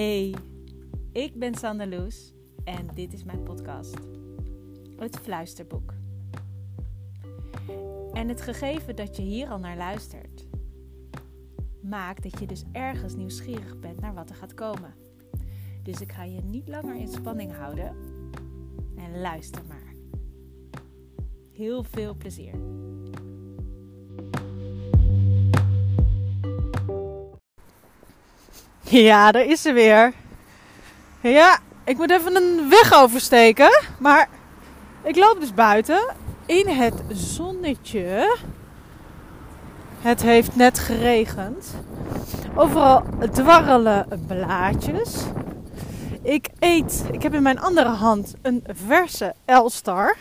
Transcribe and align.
Hey, 0.00 0.34
ik 1.12 1.38
ben 1.38 1.54
Sander 1.54 1.88
Loes 1.88 2.32
en 2.64 2.88
dit 2.94 3.12
is 3.12 3.24
mijn 3.24 3.42
podcast, 3.42 3.98
Het 4.96 5.16
Fluisterboek. 5.16 5.94
En 8.12 8.28
het 8.28 8.40
gegeven 8.40 8.96
dat 8.96 9.16
je 9.16 9.22
hier 9.22 9.48
al 9.48 9.58
naar 9.58 9.76
luistert, 9.76 10.46
maakt 11.82 12.22
dat 12.22 12.38
je 12.38 12.46
dus 12.46 12.64
ergens 12.72 13.14
nieuwsgierig 13.14 13.78
bent 13.78 14.00
naar 14.00 14.14
wat 14.14 14.30
er 14.30 14.36
gaat 14.36 14.54
komen. 14.54 14.94
Dus 15.82 16.00
ik 16.00 16.12
ga 16.12 16.24
je 16.24 16.40
niet 16.40 16.68
langer 16.68 16.96
in 16.96 17.08
spanning 17.08 17.52
houden 17.56 17.96
en 18.96 19.20
luister 19.20 19.62
maar. 19.68 19.94
Heel 21.52 21.82
veel 21.82 22.14
plezier. 22.14 22.79
Ja, 29.10 29.32
daar 29.32 29.44
is 29.44 29.62
ze 29.62 29.72
weer. 29.72 30.12
Ja, 31.20 31.58
ik 31.84 31.96
moet 31.96 32.10
even 32.10 32.36
een 32.36 32.68
weg 32.68 32.94
oversteken. 32.94 33.82
Maar 33.98 34.28
ik 35.02 35.16
loop 35.16 35.40
dus 35.40 35.54
buiten 35.54 36.14
in 36.46 36.68
het 36.68 36.94
zonnetje. 37.08 38.38
Het 40.00 40.22
heeft 40.22 40.56
net 40.56 40.78
geregend. 40.78 41.74
Overal 42.54 43.04
dwarrelen 43.32 44.24
blaadjes. 44.26 45.14
Ik 46.22 46.48
eet, 46.58 47.04
ik 47.10 47.22
heb 47.22 47.34
in 47.34 47.42
mijn 47.42 47.60
andere 47.60 47.88
hand 47.88 48.34
een 48.42 48.64
verse 48.86 49.34
Elstar. 49.44 50.16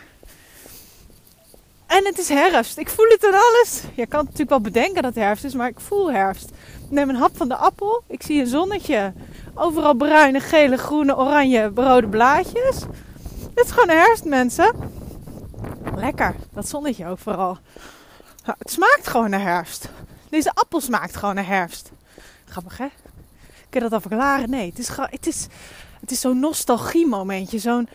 En 1.90 2.06
het 2.06 2.18
is 2.18 2.30
herfst. 2.30 2.78
Ik 2.78 2.90
voel 2.90 3.08
het 3.08 3.26
aan 3.26 3.34
alles. 3.34 3.82
Je 3.96 4.06
kan 4.06 4.24
natuurlijk 4.24 4.50
wel 4.50 4.62
bedenken 4.62 5.02
dat 5.02 5.16
het 5.16 5.24
herfst 5.24 5.44
is, 5.44 5.54
maar 5.54 5.68
ik 5.68 5.80
voel 5.80 6.12
herfst. 6.12 6.50
Ik 6.84 6.90
neem 6.90 7.10
een 7.10 7.16
hap 7.16 7.38
van 7.38 7.48
de 7.48 7.56
appel. 7.56 8.04
Ik 8.08 8.24
zie 8.24 8.40
een 8.40 8.48
zonnetje. 8.48 9.14
Overal 9.54 9.94
bruine, 9.94 10.40
gele, 10.40 10.78
groene, 10.78 11.18
oranje, 11.18 11.72
rode 11.76 12.08
blaadjes. 12.08 12.80
Het 13.56 13.66
is 13.66 13.72
gewoon 13.72 13.90
herfst, 13.90 14.24
mensen. 14.24 14.76
Lekker. 15.96 16.36
Dat 16.54 16.68
zonnetje 16.68 17.08
ook 17.08 17.20
vooral. 17.20 17.58
Nou, 18.46 18.56
het 18.58 18.72
smaakt 18.72 19.08
gewoon 19.08 19.30
naar 19.30 19.42
herfst. 19.42 19.90
Deze 20.30 20.52
appel 20.54 20.82
smaakt 20.82 21.16
gewoon 21.16 21.36
naar 21.36 21.48
herfst. 21.48 21.92
Grappig, 22.46 22.78
hè? 22.78 22.88
Kun 23.70 23.82
je 23.82 23.90
dat 23.90 23.94
al 23.94 24.02
verklaren? 24.02 24.50
Nee, 24.50 24.70
het 24.70 24.80
is, 24.80 24.90
het 24.98 25.28
is, 25.28 25.48
het 26.00 26.12
is 26.12 26.20
zo'n 26.20 26.40
nostalgie 26.40 27.08
momentje. 27.08 27.60
Zo'n 27.60 27.90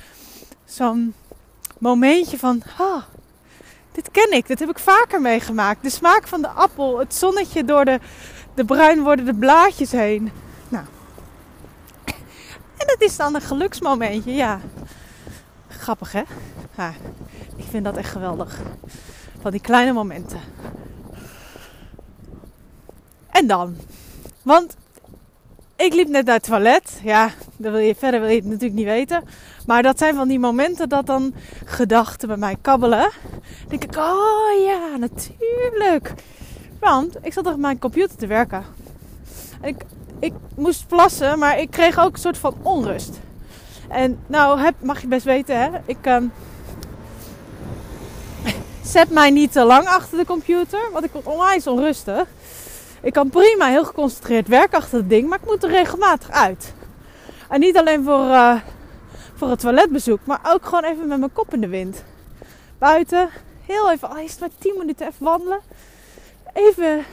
zo'n 0.65 1.15
momentje 1.79 2.39
van... 2.39 2.63
Oh, 2.79 3.03
dit 3.95 4.11
ken 4.11 4.33
ik, 4.33 4.47
dit 4.47 4.59
heb 4.59 4.69
ik 4.69 4.79
vaker 4.79 5.21
meegemaakt. 5.21 5.83
De 5.83 5.91
smaak 5.91 6.27
van 6.27 6.43
de 6.43 6.49
appel, 6.49 6.99
het 6.99 7.15
zonnetje 7.15 7.65
door 7.65 7.85
de, 7.85 8.01
de 8.55 8.65
bruin 8.65 9.03
wordende 9.03 9.35
blaadjes 9.35 9.93
heen. 9.93 10.33
Nou. 10.69 10.85
En 12.77 12.87
dat 12.87 13.01
is 13.03 13.17
dan 13.17 13.35
een 13.35 13.41
geluksmomentje, 13.41 14.33
ja. 14.33 14.61
Grappig 15.69 16.13
hè? 16.13 16.23
Ik 17.57 17.65
vind 17.71 17.85
dat 17.85 17.97
echt 17.97 18.11
geweldig. 18.11 18.59
Van 19.41 19.51
die 19.51 19.61
kleine 19.61 19.93
momenten. 19.93 20.41
En 23.31 23.47
dan. 23.47 23.77
Want 24.43 24.77
ik 25.77 25.95
liep 25.95 26.09
net 26.09 26.25
naar 26.25 26.35
het 26.35 26.45
toilet. 26.45 27.01
Ja, 27.03 27.31
dat 27.57 27.73
wil 27.73 27.81
je, 27.81 27.95
verder 27.95 28.21
wil 28.21 28.29
je 28.29 28.37
het 28.37 28.45
natuurlijk 28.45 28.75
niet 28.75 28.85
weten. 28.85 29.25
Maar 29.67 29.83
dat 29.83 29.99
zijn 29.99 30.15
van 30.15 30.29
die 30.29 30.39
momenten 30.39 30.89
dat 30.89 31.07
dan 31.07 31.35
gedachten 31.65 32.29
bij 32.29 32.37
mij 32.37 32.57
kabbelen. 32.61 33.11
Denk 33.69 33.85
ik, 33.85 33.97
oh 33.97 34.65
ja, 34.65 34.97
natuurlijk. 34.97 36.13
Want 36.81 37.17
ik 37.23 37.33
zat 37.33 37.47
op 37.47 37.57
mijn 37.57 37.79
computer 37.79 38.17
te 38.17 38.27
werken. 38.27 38.65
En 39.61 39.69
ik, 39.69 39.85
ik 40.19 40.33
moest 40.55 40.87
plassen, 40.87 41.39
maar 41.39 41.59
ik 41.59 41.71
kreeg 41.71 41.99
ook 41.99 42.13
een 42.13 42.21
soort 42.21 42.39
van 42.39 42.55
onrust. 42.63 43.19
En 43.89 44.19
nou 44.27 44.61
heb, 44.61 44.75
mag 44.83 45.01
je 45.01 45.07
best 45.07 45.25
weten, 45.25 45.61
hè. 45.61 45.71
Ik 45.85 46.07
um, 46.07 46.33
zet 48.85 49.11
mij 49.11 49.31
niet 49.31 49.53
te 49.53 49.65
lang 49.65 49.87
achter 49.87 50.19
de 50.19 50.25
computer, 50.25 50.89
want 50.93 51.05
ik 51.05 51.13
word 51.13 51.27
onwijs 51.27 51.67
onrustig. 51.67 52.27
Ik 53.05 53.13
kan 53.13 53.31
prima 53.31 53.67
heel 53.67 53.85
geconcentreerd 53.85 54.49
werken 54.49 54.79
achter 54.79 54.99
het 54.99 55.09
ding, 55.09 55.29
maar 55.29 55.39
ik 55.39 55.47
moet 55.47 55.63
er 55.63 55.71
regelmatig 55.71 56.31
uit. 56.31 56.75
En 57.49 57.61
niet 57.61 57.77
alleen 57.77 58.05
voor, 58.05 58.25
uh, 58.25 58.61
voor 59.35 59.49
het 59.49 59.61
toiletbezoek, 59.61 60.21
maar 60.25 60.41
ook 60.47 60.65
gewoon 60.65 60.85
even 60.85 61.09
met 61.09 61.19
mijn 61.19 61.33
kop 61.33 61.55
in 61.55 61.61
de 61.61 61.69
wind. 61.69 62.05
Buiten, 62.79 63.29
heel 63.67 63.91
even, 63.91 64.09
al 64.09 64.17
is 64.17 64.31
het 64.31 64.41
maar 64.41 64.49
10 64.59 64.75
minuten 64.79 65.07
even 65.07 65.25
wandelen. 65.25 65.61
Even 66.53 67.05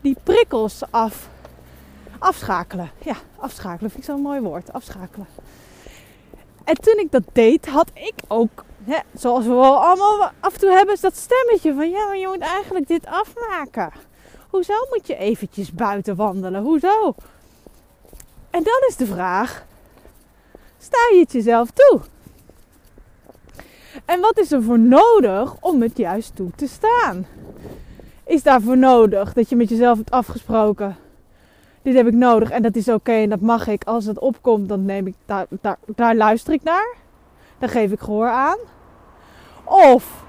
die 0.00 0.16
prikkels 0.22 0.82
af, 0.90 1.28
afschakelen. 2.18 2.90
Ja, 3.02 3.16
afschakelen 3.36 3.90
vind 3.90 4.02
ik 4.02 4.10
zo'n 4.10 4.22
mooi 4.22 4.40
woord. 4.40 4.72
Afschakelen. 4.72 5.26
En 6.64 6.74
toen 6.74 6.98
ik 6.98 7.10
dat 7.10 7.24
deed, 7.32 7.66
had 7.66 7.90
ik 7.94 8.14
ook, 8.28 8.64
hè, 8.84 8.98
zoals 9.14 9.44
we 9.44 9.52
wel 9.52 9.84
allemaal 9.84 10.30
af 10.40 10.52
en 10.52 10.60
toe 10.60 10.70
hebben, 10.70 10.96
dat 11.00 11.16
stemmetje 11.16 11.74
van 11.74 11.90
ja, 11.90 12.06
maar 12.06 12.18
je 12.18 12.28
moet 12.28 12.40
eigenlijk 12.40 12.88
dit 12.88 13.06
afmaken. 13.06 13.92
Hoezo 14.52 14.74
moet 14.90 15.06
je 15.06 15.16
eventjes 15.16 15.72
buiten 15.72 16.16
wandelen? 16.16 16.62
Hoezo? 16.62 17.14
En 18.50 18.62
dan 18.62 18.82
is 18.88 18.96
de 18.96 19.06
vraag: 19.06 19.64
sta 20.78 20.98
je 21.12 21.18
het 21.18 21.32
jezelf 21.32 21.70
toe? 21.70 22.00
En 24.04 24.20
wat 24.20 24.38
is 24.38 24.52
er 24.52 24.62
voor 24.62 24.78
nodig 24.78 25.54
om 25.60 25.82
het 25.82 25.96
juist 25.96 26.36
toe 26.36 26.50
te 26.56 26.66
staan? 26.66 27.26
Is 28.24 28.42
daarvoor 28.42 28.78
nodig 28.78 29.32
dat 29.32 29.48
je 29.48 29.56
met 29.56 29.68
jezelf 29.68 29.96
hebt 29.96 30.10
afgesproken? 30.10 30.96
Dit 31.82 31.94
heb 31.94 32.06
ik 32.06 32.14
nodig 32.14 32.50
en 32.50 32.62
dat 32.62 32.76
is 32.76 32.88
oké 32.88 33.12
en 33.12 33.28
dat 33.28 33.40
mag 33.40 33.66
ik. 33.66 33.84
Als 33.84 34.04
het 34.04 34.18
opkomt, 34.18 34.68
dan 34.68 34.84
neem 34.84 35.06
ik 35.06 35.14
daar, 35.26 35.46
daar, 35.60 35.78
daar 35.86 36.16
luister 36.16 36.52
ik 36.52 36.62
naar. 36.62 36.96
Daar 37.58 37.68
geef 37.68 37.92
ik 37.92 38.00
gehoor 38.00 38.28
aan. 38.28 38.58
Of 39.64 40.24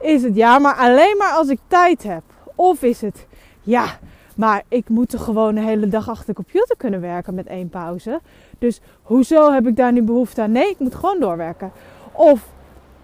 is 0.00 0.22
het 0.22 0.34
ja, 0.34 0.58
maar 0.58 0.74
alleen 0.74 1.16
maar 1.16 1.32
als 1.32 1.48
ik 1.48 1.58
tijd 1.66 2.02
heb? 2.02 2.22
Of 2.54 2.82
is 2.82 3.00
het 3.00 3.26
ja, 3.68 3.98
maar 4.36 4.62
ik 4.68 4.88
moet 4.88 5.12
er 5.12 5.18
gewoon 5.18 5.54
de 5.54 5.60
hele 5.60 5.88
dag 5.88 6.08
achter 6.08 6.26
de 6.26 6.32
computer 6.32 6.76
kunnen 6.76 7.00
werken 7.00 7.34
met 7.34 7.46
één 7.46 7.68
pauze. 7.68 8.20
Dus 8.58 8.80
hoezo 9.02 9.52
heb 9.52 9.66
ik 9.66 9.76
daar 9.76 9.92
nu 9.92 10.02
behoefte 10.02 10.42
aan? 10.42 10.52
Nee, 10.52 10.70
ik 10.70 10.78
moet 10.78 10.94
gewoon 10.94 11.20
doorwerken. 11.20 11.72
Of 12.12 12.48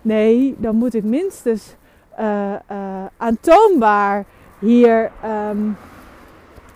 nee, 0.02 0.54
dan 0.58 0.76
moet 0.76 0.94
ik 0.94 1.04
minstens 1.04 1.74
uh, 2.20 2.54
aantoonbaar 3.16 4.24
hier 4.58 5.10
um, 5.50 5.76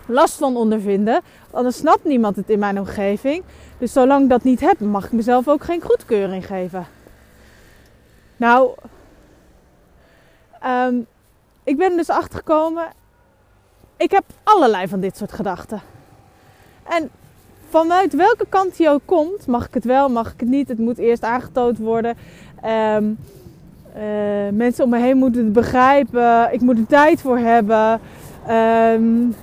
last 0.05 0.37
van 0.37 0.55
ondervinden. 0.55 1.21
Anders 1.51 1.77
snapt 1.77 2.03
niemand 2.03 2.35
het 2.35 2.49
in 2.49 2.59
mijn 2.59 2.79
omgeving. 2.79 3.43
Dus 3.77 3.93
zolang 3.93 4.23
ik 4.23 4.29
dat 4.29 4.43
niet 4.43 4.59
heb, 4.59 4.79
mag 4.79 5.05
ik 5.05 5.11
mezelf 5.11 5.47
ook 5.47 5.63
geen 5.63 5.81
goedkeuring 5.81 6.45
geven. 6.45 6.85
Nou, 8.37 8.71
um, 10.65 11.05
ik 11.63 11.77
ben 11.77 11.97
dus 11.97 12.09
achtergekomen 12.09 12.97
ik 13.99 14.11
heb 14.11 14.23
allerlei 14.43 14.87
van 14.87 14.99
dit 14.99 15.17
soort 15.17 15.31
gedachten. 15.31 15.81
En 16.83 17.09
vanuit 17.69 18.13
welke 18.13 18.45
kant 18.49 18.77
die 18.77 18.89
ook 18.89 19.01
komt, 19.05 19.47
mag 19.47 19.67
ik 19.67 19.73
het 19.73 19.83
wel, 19.83 20.09
mag 20.09 20.33
ik 20.33 20.39
het 20.39 20.49
niet. 20.49 20.67
Het 20.67 20.77
moet 20.77 20.97
eerst 20.97 21.23
aangetoond 21.23 21.77
worden. 21.77 22.17
Um, 22.95 23.17
uh, 23.97 24.49
mensen 24.51 24.83
om 24.83 24.89
me 24.89 24.99
heen 24.99 25.17
moeten 25.17 25.43
het 25.43 25.53
begrijpen. 25.53 26.53
Ik 26.53 26.61
moet 26.61 26.77
er 26.77 26.85
tijd 26.85 27.21
voor 27.21 27.37
hebben. 27.37 27.99
Um, 28.49 29.35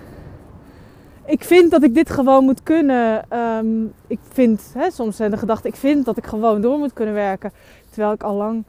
ik 1.24 1.44
vind 1.44 1.70
dat 1.70 1.82
ik 1.82 1.94
dit 1.94 2.10
gewoon 2.10 2.44
moet 2.44 2.62
kunnen. 2.62 3.24
Um, 3.38 3.92
ik 4.06 4.18
vind, 4.32 4.62
hè, 4.74 4.90
soms 4.90 5.16
zijn 5.16 5.30
de 5.30 5.36
gedachten, 5.36 5.70
ik 5.70 5.76
vind 5.76 6.04
dat 6.04 6.16
ik 6.16 6.26
gewoon 6.26 6.60
door 6.60 6.78
moet 6.78 6.92
kunnen 6.92 7.14
werken. 7.14 7.52
Terwijl 7.90 8.12
ik 8.12 8.22
al 8.22 8.34
lang 8.34 8.64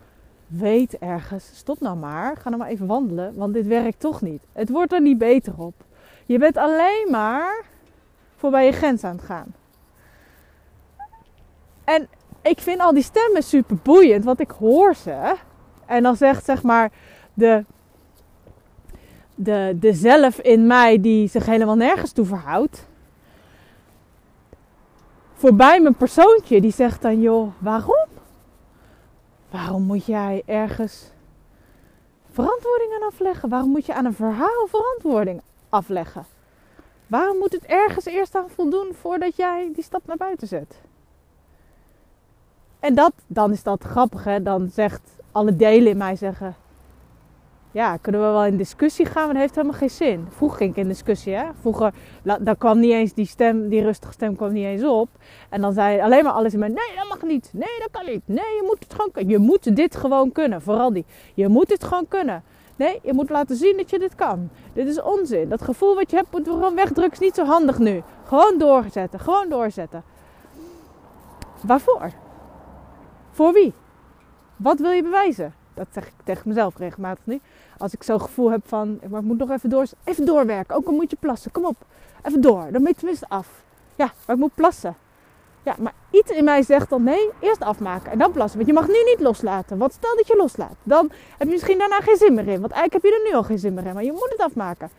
weet 0.48 0.98
ergens, 0.98 1.50
stop 1.54 1.80
nou 1.80 1.98
maar, 1.98 2.36
ga 2.38 2.50
nou 2.50 2.62
maar 2.62 2.72
even 2.72 2.88
wandelen, 2.88 3.34
want 3.36 3.54
dit 3.54 3.68
werkt 3.68 4.00
toch 4.00 4.22
niet. 4.22 4.42
Het 4.54 4.70
wordt 4.70 4.94
er 4.94 5.02
niet 5.02 5.18
beter 5.18 5.54
op. 5.58 5.74
Je 6.28 6.38
bent 6.38 6.58
alleen 6.58 7.08
maar 7.12 7.66
voorbij 8.36 8.66
je 8.66 8.72
grens 8.72 9.04
aan 9.04 9.16
het 9.16 9.26
gaan. 9.26 9.56
En 11.84 12.08
ik 12.42 12.60
vind 12.60 12.80
al 12.80 12.94
die 12.94 13.04
stemmen 13.04 13.44
super 13.44 13.78
boeiend, 13.84 14.24
want 14.24 14.40
ik 14.40 14.52
hoor 14.52 14.96
ze. 14.96 15.36
En 15.86 16.04
dan 16.04 16.16
zegt 16.16 16.46
zeg 16.46 16.64
maar 16.64 16.92
de, 17.34 17.66
de, 19.36 19.78
de 19.80 19.94
zelf 19.94 20.40
in 20.40 20.68
mij 20.68 21.02
die 21.02 21.28
zich 21.28 21.46
helemaal 21.46 21.76
nergens 21.76 22.12
toe 22.12 22.26
verhoudt. 22.26 22.88
Voorbij 25.34 25.82
mijn 25.82 25.96
persoontje 25.96 26.62
die 26.62 26.72
zegt 26.72 27.02
dan 27.02 27.22
joh, 27.22 27.52
waarom? 27.58 28.08
Waarom 29.50 29.84
moet 29.84 30.06
jij 30.06 30.44
ergens 30.46 31.12
verantwoording 32.32 32.94
aan 32.94 33.08
afleggen? 33.08 33.50
Waarom 33.50 33.70
moet 33.70 33.86
je 33.86 33.94
aan 33.94 34.06
een 34.06 34.14
verhaal 34.14 34.68
verantwoording 34.68 35.42
afleggen? 35.78 36.26
Waarom 37.08 37.38
moet 37.38 37.52
het 37.52 37.66
ergens 37.66 38.06
eerst 38.06 38.36
aan 38.36 38.50
voldoen 38.50 38.94
voordat 38.94 39.36
jij 39.36 39.72
die 39.74 39.84
stap 39.84 40.02
naar 40.06 40.18
buiten 40.18 40.48
zet? 40.48 40.82
En 42.80 42.96
dat, 42.96 43.14
dan 43.28 43.52
is 43.52 43.64
dat 43.64 43.84
grappig, 43.84 44.24
hè? 44.24 44.42
Dan 44.42 44.70
zegt 44.70 45.02
alle 45.32 45.56
delen 45.56 45.92
in 45.92 45.98
mij 45.98 46.16
zeggen: 46.16 46.56
ja, 47.72 47.98
kunnen 47.98 48.22
we 48.22 48.28
wel 48.28 48.46
in 48.46 48.58
discussie 48.58 49.06
gaan, 49.06 49.24
maar 49.24 49.34
dat 49.34 49.42
heeft 49.42 49.56
helemaal 49.56 49.78
geen 49.78 49.90
zin. 49.90 50.28
Vroeger 50.30 50.58
ging 50.58 50.72
ik 50.72 50.78
in 50.78 50.88
discussie, 50.88 51.34
hè. 51.34 51.46
Vroeger, 51.60 51.94
dan 52.24 52.58
kwam 52.58 52.80
niet 52.80 52.92
eens 52.92 53.14
die 53.14 53.26
stem, 53.26 53.70
die 53.70 53.82
rustige 53.82 54.14
stem 54.14 54.36
kwam 54.36 54.54
niet 54.54 54.66
eens 54.66 54.84
op. 54.84 55.10
En 55.50 55.62
dan 55.62 55.74
zei 55.74 56.02
alleen 56.02 56.24
maar 56.24 56.34
alles 56.34 56.54
in 56.54 56.60
mij, 56.60 56.68
nee, 56.68 56.96
dat 56.96 57.08
mag 57.10 57.22
niet. 57.22 57.50
Nee, 57.54 57.80
dat 57.80 57.92
kan 57.92 58.06
niet. 58.06 58.22
Nee, 58.26 58.56
je 58.56 58.64
moet 58.66 58.80
het 58.80 58.94
gewoon 58.94 59.12
kunnen. 59.12 59.32
Je 59.32 59.40
moet 59.40 59.76
dit 59.76 59.96
gewoon 59.96 60.32
kunnen. 60.32 60.62
Vooral 60.62 60.94
die, 60.94 61.06
je 61.34 61.48
moet 61.48 61.70
het 61.70 61.84
gewoon 61.84 62.08
kunnen. 62.08 62.44
Nee, 62.78 63.00
je 63.04 63.14
moet 63.14 63.30
laten 63.30 63.56
zien 63.56 63.78
dat 63.78 63.90
je 63.90 64.00
dit 64.00 64.16
kan. 64.16 64.50
Dit 64.74 64.88
is 64.88 65.02
onzin. 65.02 65.50
Dat 65.50 65.62
gevoel 65.62 65.96
wat 65.96 66.10
je 66.10 66.16
hebt, 66.16 66.32
moet 66.32 66.48
gewoon 66.48 66.76
wegdrukken. 66.76 67.12
Is 67.14 67.20
niet 67.20 67.36
zo 67.36 67.46
handig 67.46 67.78
nu. 67.78 68.04
Gewoon 68.24 68.58
doorzetten. 68.58 69.20
Gewoon 69.20 69.50
doorzetten. 69.50 70.04
Waarvoor? 71.62 72.12
Voor 73.32 73.54
wie? 73.54 73.74
Wat 74.56 74.80
wil 74.80 74.92
je 74.92 75.04
bewijzen? 75.04 75.54
Dat 75.74 75.88
zeg 75.92 76.08
ik 76.08 76.14
tegen 76.24 76.48
mezelf 76.48 76.78
regelmatig 76.78 77.26
nu. 77.26 77.42
Als 77.78 77.94
ik 77.94 78.04
zo'n 78.04 78.22
gevoel 78.22 78.52
heb 78.52 78.68
van, 78.68 79.00
ik 79.02 79.22
moet 79.22 79.38
nog 79.38 79.50
even, 79.50 79.70
door, 79.70 79.86
even 80.04 80.26
doorwerken. 80.26 80.76
Ook 80.76 80.88
al 80.88 80.94
moet 80.94 81.10
je 81.10 81.18
plassen. 81.20 81.52
Kom 81.52 81.66
op. 81.66 81.86
Even 82.24 82.42
door. 82.42 82.62
Dan 82.72 82.84
ben 82.84 82.88
je 82.88 82.94
tenminste 82.94 83.30
af. 83.30 83.64
Ja, 83.96 84.12
maar 84.26 84.36
ik 84.36 84.42
moet 84.42 84.56
plassen. 84.56 84.96
Ja, 85.68 85.76
maar 85.80 85.94
iets 86.12 86.32
in 86.32 86.44
mij 86.44 86.62
zegt 86.62 86.90
dan 86.90 87.04
nee, 87.04 87.30
eerst 87.40 87.62
afmaken 87.62 88.12
en 88.12 88.18
dan 88.18 88.32
plassen. 88.32 88.58
Want 88.58 88.70
je 88.70 88.76
mag 88.76 88.88
nu 88.88 89.04
niet 89.04 89.20
loslaten. 89.20 89.78
Want 89.78 89.94
stel 89.94 90.16
dat 90.16 90.28
je 90.28 90.36
loslaat, 90.36 90.76
dan 90.84 91.12
heb 91.38 91.48
je 91.48 91.54
misschien 91.54 91.78
daarna 91.78 92.00
geen 92.02 92.18
zin 92.18 92.34
meer 92.34 92.48
in. 92.48 92.62
Want 92.62 92.72
eigenlijk 92.72 92.94
heb 92.94 93.04
je 93.04 93.20
er 93.20 93.30
nu 93.30 93.36
al 93.36 93.44
geen 93.44 93.60
zin 93.60 93.74
meer 93.74 93.86
in, 93.86 93.94
maar 93.94 94.04
je 94.04 94.12
moet 94.12 94.30
het 94.30 94.42
afmaken. 94.42 94.90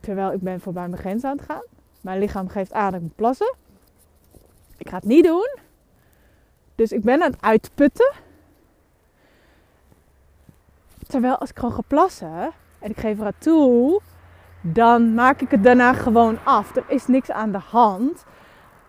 Terwijl 0.00 0.32
ik 0.32 0.40
ben 0.40 0.60
voorbij 0.60 0.88
mijn 0.88 1.00
grens 1.00 1.24
aan 1.24 1.36
het 1.36 1.46
gaan. 1.46 1.64
Mijn 2.00 2.18
lichaam 2.18 2.48
geeft 2.48 2.72
aan 2.72 2.90
dat 2.90 2.94
ik 2.94 3.00
moet 3.00 3.14
plassen. 3.14 3.54
Ik 4.78 4.88
ga 4.88 4.96
het 4.96 5.04
niet 5.04 5.24
doen. 5.24 5.56
Dus 6.74 6.92
ik 6.92 7.02
ben 7.02 7.22
aan 7.22 7.30
het 7.30 7.42
uitputten. 7.42 8.12
Terwijl 11.06 11.36
als 11.36 11.50
ik 11.50 11.58
gewoon 11.58 11.74
ga 11.74 11.82
plassen 11.86 12.50
en 12.78 12.90
ik 12.90 12.98
geef 12.98 13.20
er 13.20 13.38
toe, 13.38 14.00
dan 14.60 15.14
maak 15.14 15.40
ik 15.40 15.50
het 15.50 15.64
daarna 15.64 15.92
gewoon 15.92 16.38
af. 16.44 16.76
Er 16.76 16.84
is 16.88 17.06
niks 17.06 17.30
aan 17.30 17.52
de 17.52 17.60
hand. 17.70 18.24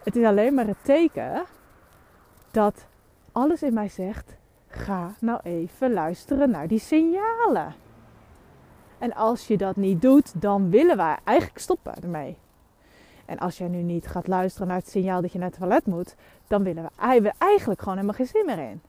Het 0.03 0.15
is 0.15 0.25
alleen 0.25 0.53
maar 0.53 0.67
het 0.67 0.83
teken 0.83 1.44
dat 2.51 2.85
alles 3.31 3.63
in 3.63 3.73
mij 3.73 3.89
zegt: 3.89 4.35
ga 4.67 5.13
nou 5.19 5.39
even 5.44 5.94
luisteren 5.94 6.50
naar 6.50 6.67
die 6.67 6.79
signalen. 6.79 7.73
En 8.97 9.13
als 9.13 9.47
je 9.47 9.57
dat 9.57 9.75
niet 9.75 10.01
doet, 10.01 10.41
dan 10.41 10.69
willen 10.69 10.97
wij 10.97 11.17
eigenlijk 11.23 11.59
stoppen 11.59 12.01
ermee. 12.01 12.38
En 13.25 13.39
als 13.39 13.57
jij 13.57 13.67
nu 13.67 13.81
niet 13.81 14.07
gaat 14.07 14.27
luisteren 14.27 14.67
naar 14.67 14.77
het 14.77 14.89
signaal 14.89 15.21
dat 15.21 15.31
je 15.31 15.39
naar 15.39 15.50
het 15.50 15.57
toilet 15.57 15.85
moet, 15.85 16.15
dan 16.47 16.63
willen 16.63 16.83
we 16.83 17.33
eigenlijk 17.38 17.79
gewoon 17.79 17.95
helemaal 17.95 18.17
geen 18.17 18.27
zin 18.27 18.45
meer 18.45 18.69
in. 18.69 18.81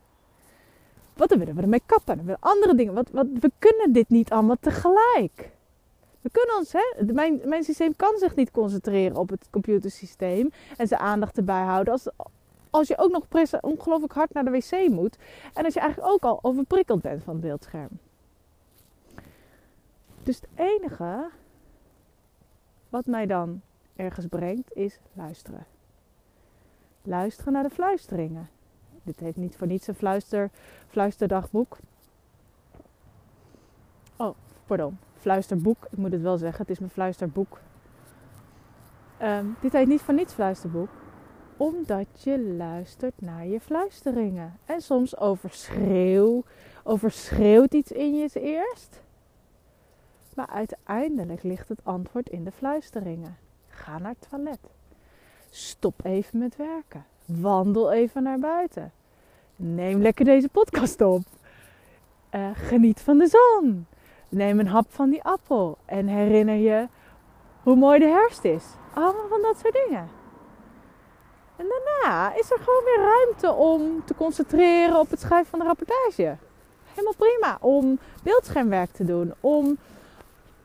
Wat 1.16 1.28
dan 1.28 1.38
willen 1.38 1.54
we 1.54 1.62
ermee 1.62 1.82
kappen? 1.86 2.16
Dan 2.16 2.24
willen 2.24 2.40
andere 2.40 2.74
dingen. 2.74 2.94
Wat, 2.94 3.08
we 3.12 3.50
kunnen 3.58 3.92
dit 3.92 4.08
niet 4.08 4.30
allemaal 4.30 4.56
tegelijk. 4.60 5.50
We 6.24 6.30
kunnen 6.30 6.56
ons, 6.56 6.72
hè, 6.72 7.12
mijn, 7.48 7.64
systeem 7.64 7.96
kan 7.96 8.18
zich 8.18 8.34
niet 8.34 8.50
concentreren 8.50 9.16
op 9.16 9.28
het 9.28 9.46
computersysteem 9.50 10.50
en 10.76 10.86
zijn 10.86 11.00
aandacht 11.00 11.36
erbij 11.36 11.62
houden. 11.62 11.92
Als, 11.92 12.08
als 12.70 12.88
je 12.88 12.98
ook 12.98 13.10
nog 13.10 13.26
ongelooflijk 13.60 14.12
hard 14.12 14.32
naar 14.32 14.44
de 14.44 14.50
wc 14.50 14.88
moet 14.88 15.16
en 15.54 15.64
als 15.64 15.74
je 15.74 15.80
eigenlijk 15.80 16.12
ook 16.12 16.22
al 16.22 16.38
overprikkeld 16.42 17.02
bent 17.02 17.22
van 17.22 17.32
het 17.32 17.42
beeldscherm. 17.42 17.88
Dus 20.22 20.36
het 20.36 20.48
enige 20.54 21.30
wat 22.88 23.06
mij 23.06 23.26
dan 23.26 23.60
ergens 23.96 24.26
brengt 24.26 24.74
is 24.74 25.00
luisteren. 25.12 25.66
Luisteren 27.02 27.52
naar 27.52 27.62
de 27.62 27.70
fluisteringen. 27.70 28.50
Dit 29.02 29.20
heet 29.20 29.36
niet 29.36 29.56
voor 29.56 29.66
niets 29.66 29.86
een 29.86 29.94
fluister, 29.94 30.50
fluisterdagboek. 30.88 31.76
Oh, 34.16 34.36
pardon 34.66 34.98
fluisterboek. 35.24 35.86
Ik 35.90 35.98
moet 35.98 36.12
het 36.12 36.22
wel 36.22 36.38
zeggen, 36.38 36.60
het 36.60 36.70
is 36.70 36.78
mijn 36.78 36.90
fluisterboek. 36.90 37.60
Ehm, 39.18 39.46
dit 39.60 39.72
heet 39.72 39.86
niet 39.86 40.00
van 40.00 40.14
niets 40.14 40.32
fluisterboek. 40.32 40.88
Omdat 41.56 42.06
je 42.22 42.54
luistert 42.56 43.20
naar 43.20 43.46
je 43.46 43.60
fluisteringen. 43.60 44.58
En 44.64 44.80
soms 44.80 45.16
overschreeuw, 45.18 46.44
overschreeuwt 46.82 47.74
iets 47.74 47.92
in 47.92 48.14
je 48.14 48.28
eerst. 48.40 49.02
Maar 50.34 50.48
uiteindelijk 50.48 51.42
ligt 51.42 51.68
het 51.68 51.80
antwoord 51.82 52.28
in 52.28 52.44
de 52.44 52.52
fluisteringen. 52.52 53.36
Ga 53.68 53.98
naar 53.98 54.14
het 54.18 54.28
toilet. 54.30 54.60
Stop 55.50 56.04
even 56.04 56.38
met 56.38 56.56
werken. 56.56 57.04
Wandel 57.24 57.92
even 57.92 58.22
naar 58.22 58.38
buiten. 58.38 58.92
Neem 59.56 60.00
lekker 60.00 60.24
deze 60.24 60.48
podcast 60.48 61.00
op. 61.00 61.22
Uh, 62.34 62.50
geniet 62.54 63.00
van 63.00 63.18
de 63.18 63.26
zon. 63.26 63.86
Neem 64.34 64.60
een 64.60 64.68
hap 64.68 64.92
van 64.92 65.10
die 65.10 65.22
appel 65.22 65.78
en 65.84 66.06
herinner 66.06 66.54
je 66.54 66.88
hoe 67.62 67.76
mooi 67.76 67.98
de 67.98 68.06
herfst 68.06 68.44
is. 68.44 68.64
Allemaal 68.94 69.28
van 69.28 69.42
dat 69.42 69.58
soort 69.58 69.74
dingen. 69.86 70.08
En 71.56 71.66
daarna 71.68 72.34
is 72.34 72.50
er 72.50 72.58
gewoon 72.58 72.84
weer 72.84 72.98
ruimte 72.98 73.52
om 73.52 74.04
te 74.04 74.14
concentreren 74.14 75.00
op 75.00 75.10
het 75.10 75.20
schrijven 75.20 75.50
van 75.50 75.58
de 75.58 75.64
rapportage. 75.64 76.36
Helemaal 76.84 77.14
prima 77.16 77.58
om 77.60 77.98
beeldschermwerk 78.22 78.90
te 78.90 79.04
doen, 79.04 79.34
om, 79.40 79.78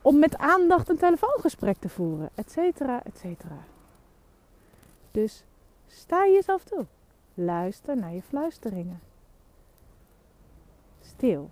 om 0.02 0.20
met 0.20 0.38
aandacht 0.38 0.90
een 0.90 0.98
telefoongesprek 0.98 1.78
te 1.78 1.90
voeren, 1.90 2.30
et 2.36 2.52
cetera, 2.52 3.04
et 3.04 3.18
cetera. 3.18 3.58
Dus 5.12 5.44
sta 5.88 6.28
jezelf 6.28 6.64
toe. 6.64 6.86
Luister 7.34 7.98
naar 7.98 8.14
je 8.14 8.22
fluisteringen. 8.22 9.00
Stil. 11.02 11.50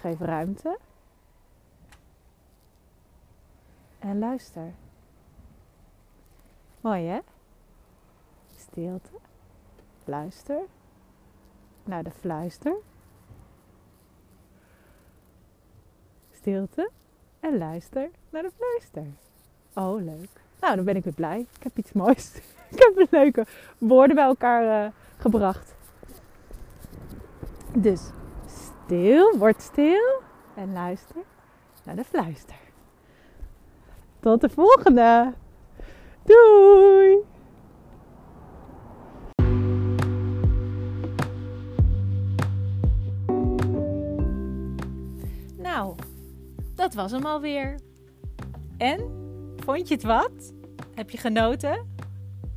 Geef 0.00 0.20
ruimte 0.20 0.78
en 4.02 4.18
luister. 4.18 4.72
Mooi 6.80 7.06
hè? 7.06 7.18
Stilte. 8.56 9.10
Luister 10.04 10.60
naar 11.84 12.02
de 12.02 12.10
fluister. 12.10 12.74
Stilte 16.32 16.90
en 17.40 17.58
luister 17.58 18.10
naar 18.30 18.42
de 18.42 18.50
fluister. 18.56 19.06
Oh, 19.74 20.02
leuk. 20.02 20.40
Nou, 20.60 20.76
dan 20.76 20.84
ben 20.84 20.96
ik 20.96 21.04
weer 21.04 21.14
blij. 21.14 21.40
Ik 21.40 21.62
heb 21.62 21.76
iets 21.76 21.92
moois. 21.92 22.34
ik 22.70 22.78
heb 22.78 23.10
leuke 23.10 23.46
woorden 23.78 24.16
bij 24.16 24.24
elkaar 24.24 24.84
uh, 24.84 24.92
gebracht. 25.16 25.74
Dus 27.76 28.10
stil, 28.46 29.38
word 29.38 29.62
stil 29.62 30.20
en 30.54 30.72
luister 30.72 31.22
naar 31.84 31.96
de 31.96 32.04
fluister. 32.04 32.61
Tot 34.22 34.40
de 34.40 34.48
volgende. 34.48 35.34
Doei! 36.24 37.18
Nou, 45.56 45.94
dat 46.74 46.94
was 46.94 47.10
hem 47.10 47.26
alweer. 47.26 47.80
En? 48.78 49.00
Vond 49.56 49.88
je 49.88 49.94
het 49.94 50.02
wat? 50.02 50.54
Heb 50.94 51.10
je 51.10 51.18
genoten? 51.18 51.94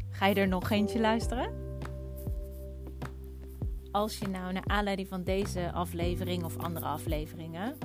Ga 0.09 0.25
je 0.25 0.35
er 0.35 0.47
nog 0.47 0.69
eentje 0.69 0.99
luisteren? 0.99 1.53
Als 3.91 4.17
je 4.17 4.27
nou 4.27 4.53
naar 4.53 4.65
aanleiding 4.65 5.07
van 5.07 5.23
deze 5.23 5.71
aflevering 5.71 6.43
of 6.43 6.57
andere 6.57 6.85
afleveringen 6.85 7.77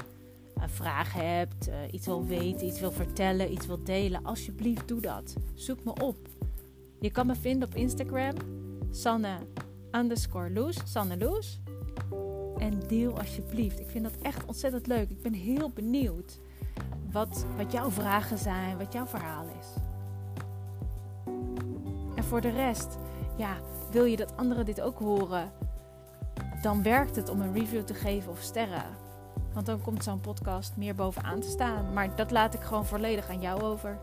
een 0.62 0.68
vraag 0.68 1.12
hebt, 1.12 1.68
uh, 1.68 1.74
iets 1.90 2.06
wil 2.06 2.26
weten, 2.26 2.66
iets 2.66 2.80
wil 2.80 2.92
vertellen, 2.92 3.52
iets 3.52 3.66
wil 3.66 3.84
delen, 3.84 4.24
alsjeblieft 4.24 4.88
doe 4.88 5.00
dat. 5.00 5.36
Zoek 5.54 5.84
me 5.84 5.92
op. 6.02 6.28
Je 7.00 7.10
kan 7.10 7.26
me 7.26 7.34
vinden 7.34 7.68
op 7.68 7.74
Instagram, 7.74 8.34
Sanne 8.90 9.36
underscore 9.90 10.50
Loes, 10.50 10.76
Sanne 10.84 11.18
Loes. 11.18 11.60
En 12.58 12.78
deel 12.88 13.18
alsjeblieft. 13.18 13.80
Ik 13.80 13.90
vind 13.90 14.04
dat 14.04 14.16
echt 14.22 14.44
ontzettend 14.44 14.86
leuk. 14.86 15.10
Ik 15.10 15.22
ben 15.22 15.32
heel 15.32 15.70
benieuwd 15.70 16.40
wat, 17.12 17.46
wat 17.56 17.72
jouw 17.72 17.90
vragen 17.90 18.38
zijn, 18.38 18.78
wat 18.78 18.92
jouw 18.92 19.06
verhaal 19.06 19.46
is. 19.60 19.66
En 22.14 22.24
voor 22.24 22.40
de 22.40 22.50
rest, 22.50 22.98
ja, 23.36 23.56
wil 23.90 24.04
je 24.04 24.16
dat 24.16 24.36
anderen 24.36 24.64
dit 24.64 24.80
ook 24.80 24.98
horen? 24.98 25.52
Dan 26.62 26.82
werkt 26.82 27.16
het 27.16 27.28
om 27.28 27.40
een 27.40 27.52
review 27.52 27.82
te 27.82 27.94
geven 27.94 28.32
of 28.32 28.40
sterren. 28.40 28.84
Want 29.52 29.66
dan 29.66 29.80
komt 29.80 30.04
zo'n 30.04 30.20
podcast 30.20 30.76
meer 30.76 30.94
bovenaan 30.94 31.40
te 31.40 31.48
staan. 31.48 31.92
Maar 31.92 32.16
dat 32.16 32.30
laat 32.30 32.54
ik 32.54 32.60
gewoon 32.60 32.86
volledig 32.86 33.28
aan 33.28 33.40
jou 33.40 33.62
over. 33.62 33.98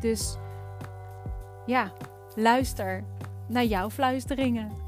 Dus 0.00 0.36
ja, 1.66 1.92
luister 2.34 3.04
naar 3.48 3.64
jouw 3.64 3.90
fluisteringen. 3.90 4.83